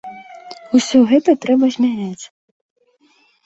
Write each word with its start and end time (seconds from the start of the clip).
Усё 0.79 0.97
гэта 1.11 1.37
трэба 1.47 1.65
змяняць. 1.77 2.25